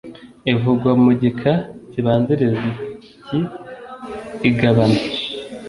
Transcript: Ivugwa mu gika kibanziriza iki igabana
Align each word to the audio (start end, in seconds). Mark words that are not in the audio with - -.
Ivugwa 0.51 0.91
mu 1.03 1.11
gika 1.21 1.53
kibanziriza 1.91 2.69
iki 3.13 3.39
igabana 4.49 4.99